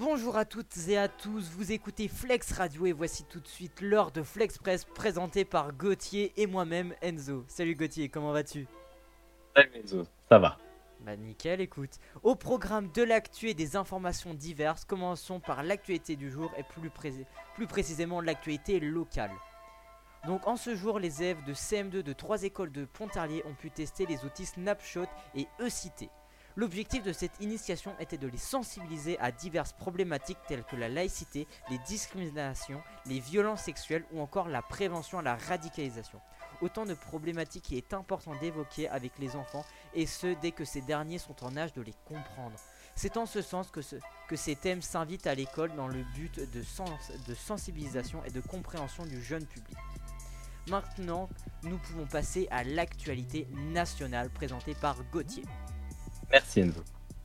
[0.00, 3.82] Bonjour à toutes et à tous, vous écoutez Flex Radio et voici tout de suite
[3.82, 7.44] l'heure de Flex Press présentée par Gauthier et moi-même Enzo.
[7.48, 8.66] Salut Gauthier, comment vas-tu?
[9.54, 10.56] Salut Enzo, ça va.
[11.00, 11.98] Bah nickel, écoute.
[12.22, 16.88] Au programme de l'actu et des informations diverses, commençons par l'actualité du jour et plus,
[17.54, 19.32] plus précisément l'actualité locale.
[20.26, 23.70] Donc en ce jour, les élèves de CM2 de trois écoles de Pontarlier ont pu
[23.70, 26.08] tester les outils Snapshot et E-Cité.
[26.60, 31.46] L'objectif de cette initiation était de les sensibiliser à diverses problématiques telles que la laïcité,
[31.70, 36.20] les discriminations, les violences sexuelles ou encore la prévention à la radicalisation.
[36.60, 39.64] Autant de problématiques qu'il est important d'évoquer avec les enfants
[39.94, 42.56] et ce dès que ces derniers sont en âge de les comprendre.
[42.94, 43.80] C'est en ce sens que,
[44.36, 49.46] ces thèmes s'invitent à l'école dans le but de sensibilisation et de compréhension du jeune
[49.46, 49.78] public.
[50.68, 51.30] Maintenant,
[51.62, 55.44] nous pouvons passer à l'actualité nationale présentée par Gauthier.
[56.32, 56.80] Merci Enzo.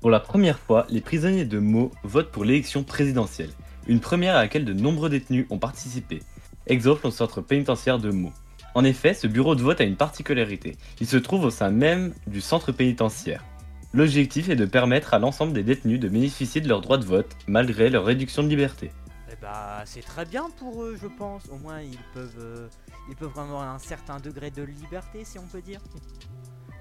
[0.00, 3.50] Pour la première fois, les prisonniers de Meaux votent pour l'élection présidentielle,
[3.86, 6.22] une première à laquelle de nombreux détenus ont participé.
[6.66, 8.32] Exemple au centre pénitentiaire de Meaux.
[8.74, 10.76] En effet, ce bureau de vote a une particularité.
[11.00, 13.44] Il se trouve au sein même du centre pénitentiaire.
[13.92, 17.34] L'objectif est de permettre à l'ensemble des détenus de bénéficier de leur droit de vote,
[17.46, 18.90] malgré leur réduction de liberté.
[19.32, 21.46] Eh bah, c'est très bien pour eux, je pense.
[21.50, 22.68] Au moins, ils peuvent, euh,
[23.08, 25.80] ils peuvent avoir un certain degré de liberté, si on peut dire.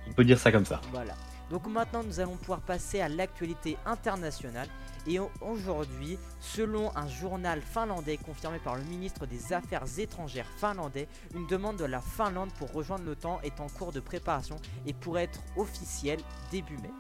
[0.10, 0.82] On peut dire ça comme ça.
[0.92, 1.14] Voilà.
[1.50, 4.68] Donc maintenant nous allons pouvoir passer à l'actualité internationale
[5.08, 11.48] et aujourd'hui, selon un journal finlandais confirmé par le ministre des Affaires étrangères finlandais, une
[11.48, 15.40] demande de la Finlande pour rejoindre l'OTAN est en cours de préparation et pourrait être
[15.56, 16.20] officielle
[16.52, 16.92] début mai.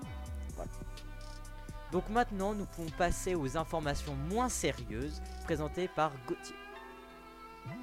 [1.91, 6.55] Donc maintenant, nous pouvons passer aux informations moins sérieuses présentées par Gauthier.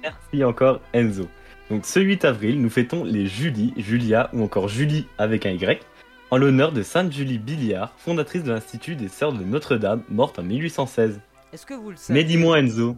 [0.01, 1.27] Merci encore Enzo.
[1.69, 5.85] Donc ce 8 avril, nous fêtons les Julie, Julia ou encore Julie avec un Y
[6.35, 10.43] en l'honneur de Sainte Julie Billiard, fondatrice de l'Institut des Sœurs de Notre-Dame, morte en
[10.43, 11.21] 1816.
[11.53, 12.97] Est-ce que vous le savez Mais dis-moi Enzo.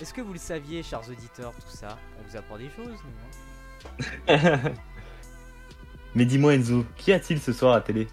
[0.00, 1.98] Est-ce que vous le saviez, chers auditeurs, tout ça?
[2.18, 4.32] On vous apprend des choses, nous.
[4.32, 4.58] Hein?
[6.14, 8.08] Mais dis-moi Enzo, qui a-t-il ce soir à télé?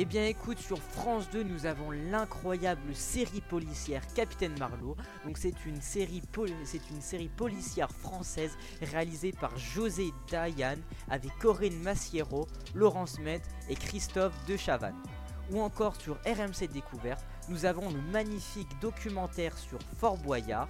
[0.00, 4.94] Eh bien écoute, sur France 2, nous avons l'incroyable série policière Capitaine Marlowe.
[5.24, 6.22] Donc c'est une série
[7.36, 10.76] policière française réalisée par José Dayan
[11.10, 14.94] avec Corinne Massiero, Laurence Med et Christophe Dechavanne.
[15.50, 20.68] Ou encore sur RMC Découverte, nous avons le magnifique documentaire sur Fort Boyard,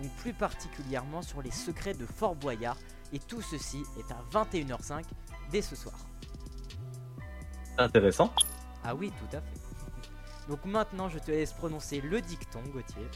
[0.00, 2.76] donc plus particulièrement sur les secrets de Fort Boyard.
[3.12, 5.02] Et tout ceci est à 21h05
[5.50, 5.96] dès ce soir.
[7.76, 8.32] Intéressant.
[8.90, 10.48] Ah oui, tout à fait.
[10.48, 13.06] Donc maintenant, je te laisse prononcer le dicton, Gauthier.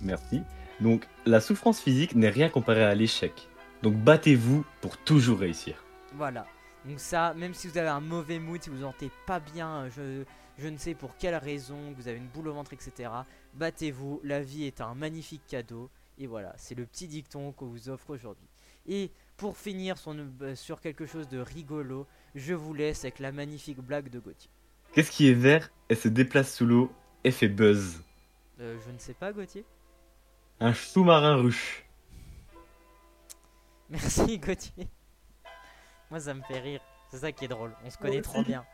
[0.00, 0.42] Merci.
[0.80, 3.48] Donc, la souffrance physique n'est rien comparé à l'échec.
[3.84, 5.84] Donc, battez-vous pour toujours réussir.
[6.14, 6.44] Voilà.
[6.84, 9.88] Donc ça, même si vous avez un mauvais mood, si vous vous sentez pas bien,
[9.90, 10.24] je,
[10.58, 13.10] je ne sais pour quelle raison, vous avez une boule au ventre, etc.
[13.54, 15.88] Battez-vous, la vie est un magnifique cadeau.
[16.18, 18.48] Et voilà, c'est le petit dicton qu'on vous offre aujourd'hui.
[18.86, 23.30] Et pour finir sur, euh, sur quelque chose de rigolo, je vous laisse avec la
[23.30, 24.50] magnifique blague de Gauthier.
[24.94, 26.92] Qu'est-ce qui est vert et se déplace sous l'eau
[27.24, 28.00] et fait buzz
[28.60, 29.64] euh, Je ne sais pas, Gauthier.
[30.60, 31.84] Un sous-marin ruche.
[33.90, 34.88] Merci, Gauthier.
[36.10, 36.80] Moi, ça me fait rire.
[37.10, 37.72] C'est ça qui est drôle.
[37.84, 38.64] On se connaît trop bien.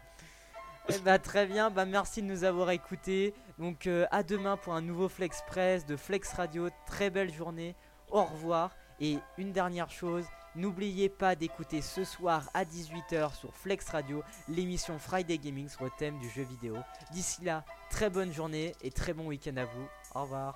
[0.91, 3.33] Eh bah, très bien, bah merci de nous avoir écoutés.
[3.59, 6.69] Donc euh, à demain pour un nouveau Flex Press de Flex Radio.
[6.87, 7.77] Très belle journée.
[8.11, 8.75] Au revoir.
[8.99, 10.25] Et une dernière chose,
[10.57, 15.91] N'oubliez pas d'écouter ce soir à 18h sur Flex Radio l'émission Friday Gaming sur le
[15.99, 16.77] thème du jeu vidéo.
[17.13, 19.89] D'ici là, très bonne journée et très bon week-end à vous.
[20.15, 20.55] Au revoir.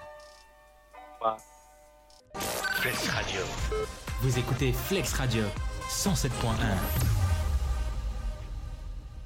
[2.34, 3.41] Flex Radio.
[4.21, 5.44] Vous écoutez Flex Radio
[5.88, 7.14] 107.1.